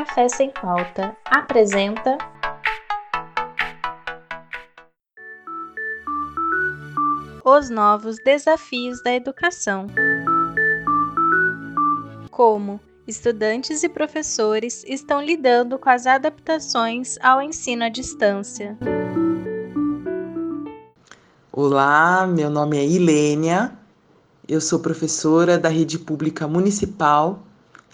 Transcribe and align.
Café 0.00 0.30
Sem 0.30 0.50
Pauta 0.50 1.14
apresenta. 1.26 2.16
Os 7.44 7.68
novos 7.68 8.16
desafios 8.24 9.02
da 9.02 9.12
educação. 9.12 9.88
Como 12.30 12.80
estudantes 13.06 13.82
e 13.82 13.90
professores 13.90 14.82
estão 14.86 15.20
lidando 15.20 15.78
com 15.78 15.90
as 15.90 16.06
adaptações 16.06 17.18
ao 17.20 17.42
ensino 17.42 17.84
à 17.84 17.90
distância. 17.90 18.78
Olá, 21.52 22.26
meu 22.26 22.48
nome 22.48 22.78
é 22.78 22.86
Ilênia, 22.86 23.76
eu 24.48 24.62
sou 24.62 24.78
professora 24.78 25.58
da 25.58 25.68
rede 25.68 25.98
pública 25.98 26.48
municipal 26.48 27.40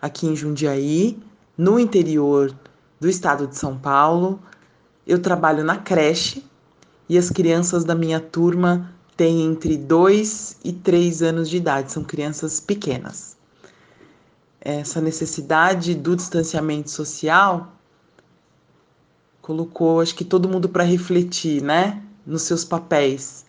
aqui 0.00 0.26
em 0.26 0.34
Jundiaí, 0.34 1.16
no 1.56 1.78
interior 1.78 2.54
do 3.00 3.08
estado 3.08 3.46
de 3.46 3.56
São 3.56 3.76
Paulo. 3.76 4.40
Eu 5.06 5.20
trabalho 5.20 5.64
na 5.64 5.76
creche 5.76 6.44
e 7.08 7.18
as 7.18 7.30
crianças 7.30 7.84
da 7.84 7.94
minha 7.94 8.20
turma 8.20 8.92
têm 9.16 9.42
entre 9.42 9.76
2 9.76 10.58
e 10.64 10.72
3 10.72 11.22
anos 11.22 11.50
de 11.50 11.56
idade, 11.56 11.92
são 11.92 12.02
crianças 12.02 12.60
pequenas. 12.60 13.36
Essa 14.60 15.00
necessidade 15.00 15.94
do 15.94 16.14
distanciamento 16.16 16.90
social 16.90 17.72
colocou, 19.40 20.00
acho 20.00 20.14
que 20.14 20.24
todo 20.24 20.48
mundo 20.48 20.68
para 20.68 20.84
refletir, 20.84 21.60
né, 21.60 22.00
nos 22.24 22.42
seus 22.42 22.64
papéis. 22.64 23.44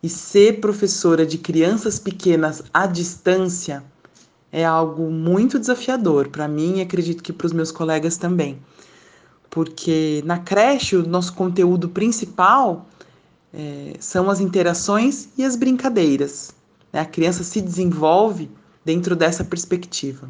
E 0.00 0.08
ser 0.08 0.60
professora 0.60 1.26
de 1.26 1.38
crianças 1.38 1.98
pequenas 1.98 2.62
à 2.72 2.86
distância 2.86 3.84
é 4.52 4.64
algo 4.64 5.10
muito 5.10 5.58
desafiador 5.58 6.28
para 6.28 6.46
mim 6.46 6.76
e 6.76 6.80
acredito 6.82 7.22
que 7.22 7.32
para 7.32 7.46
os 7.46 7.52
meus 7.52 7.72
colegas 7.72 8.18
também. 8.18 8.58
Porque 9.48 10.22
na 10.26 10.38
creche, 10.38 10.94
o 10.94 11.08
nosso 11.08 11.32
conteúdo 11.32 11.88
principal 11.88 12.86
é, 13.52 13.94
são 13.98 14.28
as 14.28 14.40
interações 14.40 15.28
e 15.38 15.44
as 15.44 15.56
brincadeiras. 15.56 16.54
Né? 16.92 17.00
A 17.00 17.06
criança 17.06 17.42
se 17.42 17.62
desenvolve 17.62 18.50
dentro 18.84 19.16
dessa 19.16 19.42
perspectiva. 19.42 20.28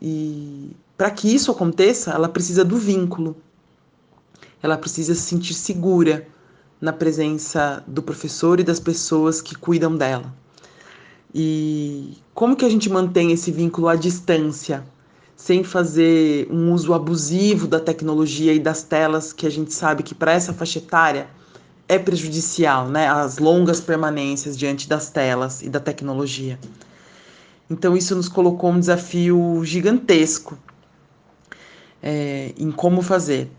E 0.00 0.76
para 0.96 1.10
que 1.10 1.34
isso 1.34 1.50
aconteça, 1.50 2.10
ela 2.10 2.28
precisa 2.28 2.64
do 2.64 2.76
vínculo. 2.76 3.36
Ela 4.62 4.76
precisa 4.76 5.14
se 5.14 5.22
sentir 5.22 5.54
segura 5.54 6.26
na 6.80 6.92
presença 6.92 7.82
do 7.86 8.02
professor 8.02 8.60
e 8.60 8.62
das 8.62 8.78
pessoas 8.78 9.40
que 9.40 9.54
cuidam 9.54 9.96
dela. 9.96 10.32
E 11.34 12.16
como 12.32 12.54
que 12.54 12.64
a 12.64 12.68
gente 12.68 12.88
mantém 12.88 13.32
esse 13.32 13.50
vínculo 13.50 13.88
à 13.88 13.96
distância, 13.96 14.84
sem 15.34 15.64
fazer 15.64 16.46
um 16.48 16.72
uso 16.72 16.94
abusivo 16.94 17.66
da 17.66 17.80
tecnologia 17.80 18.54
e 18.54 18.60
das 18.60 18.84
telas, 18.84 19.32
que 19.32 19.44
a 19.44 19.50
gente 19.50 19.74
sabe 19.74 20.04
que 20.04 20.14
para 20.14 20.32
essa 20.32 20.52
faixa 20.52 20.78
etária 20.78 21.26
é 21.88 21.98
prejudicial, 21.98 22.88
né? 22.88 23.08
As 23.08 23.38
longas 23.38 23.80
permanências 23.80 24.56
diante 24.56 24.88
das 24.88 25.10
telas 25.10 25.60
e 25.60 25.68
da 25.68 25.80
tecnologia. 25.80 26.56
Então, 27.68 27.96
isso 27.96 28.14
nos 28.14 28.28
colocou 28.28 28.70
um 28.70 28.78
desafio 28.78 29.60
gigantesco 29.64 30.56
é, 32.00 32.52
em 32.56 32.70
como 32.70 33.02
fazer. 33.02 33.50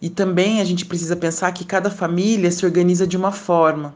E 0.00 0.08
também 0.08 0.62
a 0.62 0.64
gente 0.64 0.86
precisa 0.86 1.14
pensar 1.14 1.52
que 1.52 1.64
cada 1.64 1.90
família 1.90 2.50
se 2.50 2.64
organiza 2.64 3.06
de 3.06 3.16
uma 3.18 3.32
forma 3.32 3.94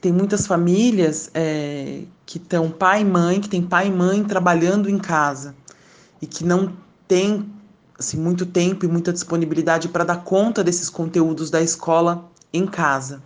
tem 0.00 0.12
muitas 0.12 0.46
famílias 0.46 1.30
é, 1.34 2.02
que 2.24 2.38
estão 2.38 2.70
pai 2.70 3.02
e 3.02 3.04
mãe, 3.04 3.40
que 3.40 3.48
tem 3.48 3.62
pai 3.62 3.88
e 3.88 3.90
mãe 3.90 4.24
trabalhando 4.24 4.88
em 4.88 4.98
casa 4.98 5.54
e 6.22 6.26
que 6.26 6.44
não 6.44 6.72
tem 7.06 7.50
assim, 7.98 8.16
muito 8.16 8.46
tempo 8.46 8.84
e 8.84 8.88
muita 8.88 9.12
disponibilidade 9.12 9.88
para 9.88 10.04
dar 10.04 10.24
conta 10.24 10.64
desses 10.64 10.88
conteúdos 10.88 11.50
da 11.50 11.60
escola 11.60 12.30
em 12.52 12.66
casa. 12.66 13.22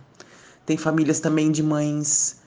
Tem 0.65 0.75
famílias 0.75 1.19
também 1.19 1.51
de 1.51 1.63
mães 1.63 2.41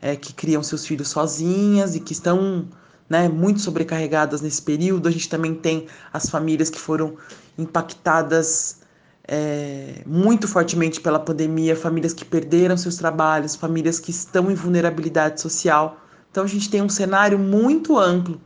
é, 0.00 0.16
que 0.16 0.32
criam 0.32 0.62
seus 0.62 0.86
filhos 0.86 1.08
sozinhas 1.08 1.94
e 1.94 2.00
que 2.00 2.12
estão 2.12 2.66
né, 3.08 3.28
muito 3.28 3.60
sobrecarregadas 3.60 4.40
nesse 4.40 4.62
período. 4.62 5.08
A 5.08 5.10
gente 5.10 5.28
também 5.28 5.54
tem 5.54 5.86
as 6.12 6.30
famílias 6.30 6.70
que 6.70 6.80
foram 6.80 7.16
impactadas 7.58 8.78
é, 9.26 10.02
muito 10.06 10.46
fortemente 10.46 11.00
pela 11.00 11.18
pandemia, 11.18 11.74
famílias 11.74 12.12
que 12.12 12.24
perderam 12.24 12.76
seus 12.76 12.96
trabalhos, 12.96 13.54
famílias 13.54 13.98
que 13.98 14.10
estão 14.10 14.50
em 14.50 14.54
vulnerabilidade 14.54 15.40
social. 15.40 15.98
Então 16.30 16.44
a 16.44 16.46
gente 16.46 16.68
tem 16.68 16.82
um 16.82 16.88
cenário 16.88 17.38
muito 17.38 17.98
amplo 17.98 18.40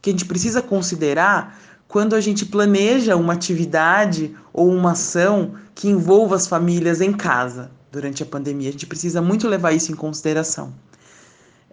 que 0.00 0.10
a 0.10 0.12
gente 0.12 0.24
precisa 0.24 0.62
considerar 0.62 1.58
quando 1.86 2.16
a 2.16 2.20
gente 2.20 2.46
planeja 2.46 3.16
uma 3.16 3.34
atividade 3.34 4.34
ou 4.52 4.72
uma 4.72 4.92
ação 4.92 5.54
que 5.74 5.88
envolva 5.88 6.34
as 6.34 6.46
famílias 6.46 7.00
em 7.00 7.12
casa 7.12 7.70
durante 7.90 8.22
a 8.22 8.26
pandemia. 8.26 8.70
A 8.70 8.72
gente 8.72 8.86
precisa 8.86 9.20
muito 9.20 9.46
levar 9.46 9.72
isso 9.72 9.92
em 9.92 9.94
consideração. 9.94 10.72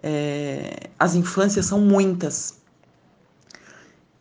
É, 0.02 0.90
as 0.98 1.14
infâncias 1.14 1.66
são 1.66 1.80
muitas 1.80 2.60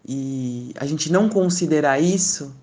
e 0.07 0.73
a 0.79 0.85
gente 0.85 1.11
não 1.11 1.29
considerar 1.29 1.99
isso 1.99 2.53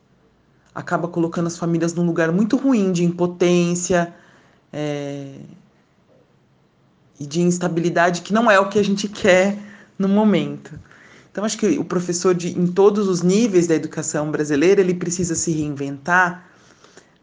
acaba 0.77 1.09
colocando 1.09 1.47
as 1.47 1.57
famílias 1.57 1.95
num 1.95 2.05
lugar 2.05 2.31
muito 2.31 2.59
ruim 2.59 2.93
de 2.93 3.03
impotência 3.03 4.15
é, 4.71 5.37
e 7.19 7.27
de 7.27 7.41
instabilidade, 7.41 8.21
que 8.21 8.31
não 8.31 8.51
é 8.51 8.61
o 8.61 8.69
que 8.69 8.79
a 8.79 8.85
gente 8.85 9.09
quer 9.09 9.57
no 9.99 10.07
momento. 10.07 10.79
Então, 11.33 11.47
acho 11.47 11.57
que 11.57 11.79
o 11.79 11.85
professor, 11.85 12.35
de, 12.35 12.59
em 12.59 12.67
todos 12.67 13.09
os 13.09 13.23
níveis 13.23 13.67
da 13.67 13.75
educação 13.75 14.31
brasileira, 14.31 14.83
ele 14.83 14.93
precisa 14.93 15.35
se 15.35 15.51
reinventar, 15.51 16.47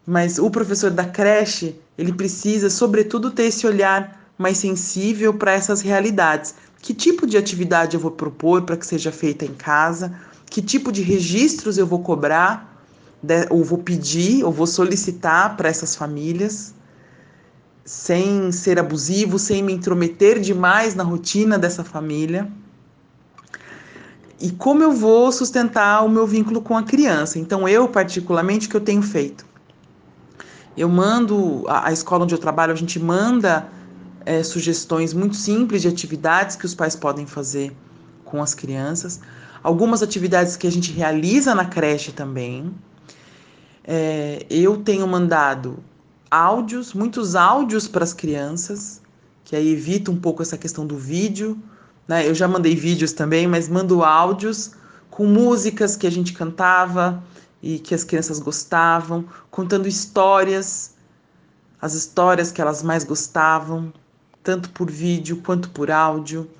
mas 0.04 0.40
o 0.40 0.50
professor 0.50 0.90
da 0.90 1.04
creche, 1.04 1.76
ele 1.96 2.12
precisa, 2.12 2.68
sobretudo, 2.68 3.30
ter 3.30 3.44
esse 3.44 3.68
olhar 3.68 4.20
mais 4.36 4.58
sensível 4.58 5.32
para 5.32 5.52
essas 5.52 5.80
realidades. 5.80 6.56
Que 6.82 6.92
tipo 6.92 7.24
de 7.24 7.36
atividade 7.36 7.94
eu 7.94 8.00
vou 8.00 8.10
propor 8.10 8.62
para 8.62 8.76
que 8.76 8.84
seja 8.84 9.12
feita 9.12 9.44
em 9.44 9.54
casa? 9.54 10.12
Que 10.50 10.60
tipo 10.60 10.90
de 10.90 11.02
registros 11.02 11.78
eu 11.78 11.86
vou 11.86 12.00
cobrar 12.00 12.73
ou 13.50 13.64
vou 13.64 13.78
pedir, 13.78 14.44
ou 14.44 14.52
vou 14.52 14.66
solicitar 14.66 15.56
para 15.56 15.68
essas 15.68 15.94
famílias, 15.94 16.74
sem 17.84 18.50
ser 18.50 18.78
abusivo, 18.78 19.38
sem 19.38 19.62
me 19.62 19.72
intrometer 19.72 20.40
demais 20.40 20.94
na 20.94 21.02
rotina 21.02 21.58
dessa 21.58 21.84
família. 21.84 22.50
E 24.40 24.50
como 24.50 24.82
eu 24.82 24.92
vou 24.92 25.30
sustentar 25.30 26.04
o 26.04 26.08
meu 26.08 26.26
vínculo 26.26 26.60
com 26.60 26.76
a 26.76 26.82
criança? 26.82 27.38
Então, 27.38 27.68
eu, 27.68 27.88
particularmente, 27.88 28.66
o 28.66 28.70
que 28.70 28.76
eu 28.76 28.80
tenho 28.80 29.02
feito? 29.02 29.46
Eu 30.76 30.88
mando, 30.88 31.64
a, 31.68 31.88
a 31.88 31.92
escola 31.92 32.24
onde 32.24 32.34
eu 32.34 32.38
trabalho, 32.38 32.72
a 32.72 32.76
gente 32.76 32.98
manda 32.98 33.68
é, 34.26 34.42
sugestões 34.42 35.14
muito 35.14 35.36
simples 35.36 35.82
de 35.82 35.88
atividades 35.88 36.56
que 36.56 36.66
os 36.66 36.74
pais 36.74 36.96
podem 36.96 37.26
fazer 37.26 37.74
com 38.24 38.42
as 38.42 38.54
crianças. 38.54 39.20
Algumas 39.62 40.02
atividades 40.02 40.56
que 40.56 40.66
a 40.66 40.72
gente 40.72 40.92
realiza 40.92 41.54
na 41.54 41.64
creche 41.64 42.12
também. 42.12 42.74
É, 43.86 44.46
eu 44.48 44.78
tenho 44.78 45.06
mandado 45.06 45.78
áudios, 46.30 46.94
muitos 46.94 47.36
áudios 47.36 47.86
para 47.86 48.02
as 48.02 48.14
crianças, 48.14 49.02
que 49.44 49.54
aí 49.54 49.72
evita 49.72 50.10
um 50.10 50.16
pouco 50.16 50.42
essa 50.42 50.56
questão 50.56 50.86
do 50.86 50.96
vídeo. 50.96 51.58
Né? 52.08 52.26
Eu 52.26 52.34
já 52.34 52.48
mandei 52.48 52.74
vídeos 52.74 53.12
também, 53.12 53.46
mas 53.46 53.68
mando 53.68 54.02
áudios 54.02 54.72
com 55.10 55.26
músicas 55.26 55.96
que 55.96 56.06
a 56.06 56.10
gente 56.10 56.32
cantava 56.32 57.22
e 57.62 57.78
que 57.78 57.94
as 57.94 58.02
crianças 58.02 58.38
gostavam, 58.38 59.24
contando 59.50 59.86
histórias, 59.86 60.94
as 61.80 61.94
histórias 61.94 62.50
que 62.50 62.60
elas 62.60 62.82
mais 62.82 63.04
gostavam, 63.04 63.92
tanto 64.42 64.70
por 64.70 64.90
vídeo 64.90 65.40
quanto 65.44 65.70
por 65.70 65.90
áudio. 65.90 66.50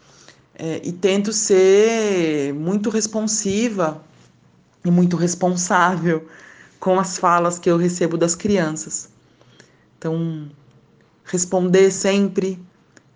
É, 0.57 0.81
e 0.85 0.93
tento 0.93 1.33
ser 1.33 2.55
muito 2.55 2.91
responsiva 2.91 4.01
e 4.85 4.91
muito 4.91 5.17
responsável 5.17 6.29
com 6.85 7.01
as 7.01 7.17
falas 7.17 7.59
que 7.59 7.71
eu 7.71 7.79
recebo 7.79 8.19
das 8.19 8.35
crianças. 8.35 9.09
Então, 9.97 10.51
responder 11.25 11.91
sempre 11.91 12.63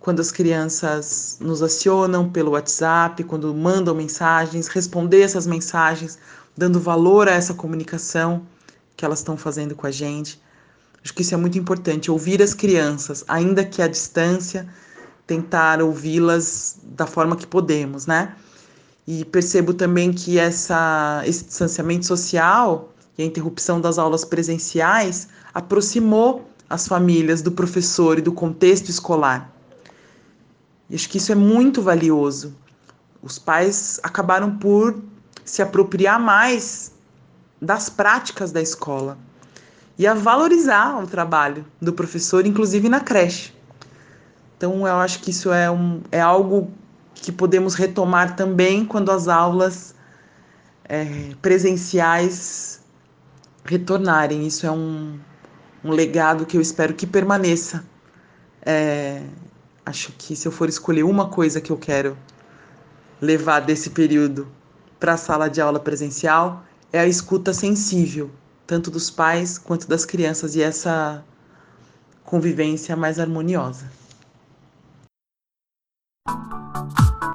quando 0.00 0.20
as 0.20 0.32
crianças 0.32 1.36
nos 1.38 1.62
acionam 1.62 2.30
pelo 2.30 2.52
WhatsApp, 2.52 3.22
quando 3.24 3.54
mandam 3.54 3.94
mensagens, 3.94 4.68
responder 4.68 5.20
essas 5.20 5.46
mensagens, 5.46 6.18
dando 6.56 6.80
valor 6.80 7.28
a 7.28 7.32
essa 7.32 7.52
comunicação 7.52 8.40
que 8.96 9.04
elas 9.04 9.18
estão 9.18 9.36
fazendo 9.36 9.74
com 9.74 9.86
a 9.86 9.90
gente. 9.90 10.40
Acho 11.04 11.12
que 11.12 11.20
isso 11.20 11.34
é 11.34 11.36
muito 11.36 11.58
importante, 11.58 12.10
ouvir 12.10 12.40
as 12.40 12.54
crianças, 12.54 13.22
ainda 13.28 13.66
que 13.66 13.82
à 13.82 13.86
distância, 13.86 14.66
tentar 15.26 15.82
ouvi-las 15.82 16.78
da 16.82 17.06
forma 17.06 17.36
que 17.36 17.46
podemos, 17.46 18.06
né? 18.06 18.34
E 19.06 19.26
percebo 19.26 19.74
também 19.74 20.10
que 20.10 20.38
essa, 20.38 21.22
esse 21.26 21.44
distanciamento 21.44 22.06
social 22.06 22.94
e 23.18 23.22
a 23.24 23.26
interrupção 23.26 23.80
das 23.80 23.98
aulas 23.98 24.24
presenciais 24.24 25.28
aproximou 25.52 26.48
as 26.70 26.86
famílias 26.86 27.42
do 27.42 27.50
professor 27.50 28.18
e 28.18 28.22
do 28.22 28.32
contexto 28.32 28.88
escolar. 28.88 29.52
E 30.88 30.94
acho 30.94 31.08
que 31.08 31.18
isso 31.18 31.32
é 31.32 31.34
muito 31.34 31.82
valioso. 31.82 32.54
Os 33.20 33.38
pais 33.38 33.98
acabaram 34.04 34.56
por 34.56 35.02
se 35.44 35.60
apropriar 35.60 36.20
mais 36.20 36.92
das 37.60 37.90
práticas 37.90 38.52
da 38.52 38.62
escola 38.62 39.18
e 39.98 40.06
a 40.06 40.14
valorizar 40.14 41.02
o 41.02 41.06
trabalho 41.06 41.66
do 41.82 41.92
professor, 41.92 42.46
inclusive 42.46 42.88
na 42.88 43.00
creche. 43.00 43.52
Então, 44.56 44.86
eu 44.86 44.96
acho 44.96 45.20
que 45.20 45.30
isso 45.30 45.52
é, 45.52 45.68
um, 45.70 46.00
é 46.12 46.20
algo 46.20 46.70
que 47.14 47.32
podemos 47.32 47.74
retomar 47.74 48.36
também 48.36 48.84
quando 48.84 49.10
as 49.10 49.26
aulas 49.26 49.94
é, 50.84 51.32
presenciais 51.42 52.77
retornarem. 53.68 54.46
Isso 54.46 54.66
é 54.66 54.70
um, 54.70 55.18
um 55.84 55.92
legado 55.92 56.46
que 56.46 56.56
eu 56.56 56.60
espero 56.60 56.94
que 56.94 57.06
permaneça. 57.06 57.84
É, 58.64 59.22
acho 59.84 60.12
que 60.12 60.34
se 60.34 60.48
eu 60.48 60.52
for 60.52 60.68
escolher 60.68 61.04
uma 61.04 61.28
coisa 61.28 61.60
que 61.60 61.70
eu 61.70 61.76
quero 61.76 62.16
levar 63.20 63.60
desse 63.60 63.90
período 63.90 64.48
para 64.98 65.14
a 65.14 65.16
sala 65.16 65.48
de 65.48 65.60
aula 65.60 65.78
presencial, 65.78 66.64
é 66.92 67.00
a 67.00 67.06
escuta 67.06 67.52
sensível, 67.52 68.30
tanto 68.66 68.90
dos 68.90 69.10
pais 69.10 69.58
quanto 69.58 69.86
das 69.86 70.04
crianças, 70.04 70.56
e 70.56 70.62
essa 70.62 71.24
convivência 72.24 72.96
mais 72.96 73.18
harmoniosa. 73.18 73.86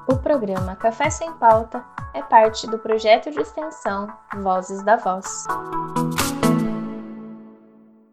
O 0.07 0.18
programa 0.18 0.75
Café 0.75 1.09
Sem 1.09 1.31
Pauta 1.33 1.83
é 2.13 2.21
parte 2.21 2.68
do 2.68 2.77
projeto 2.77 3.31
de 3.31 3.39
extensão 3.39 4.07
Vozes 4.41 4.83
da 4.83 4.97
Voz. 4.97 5.45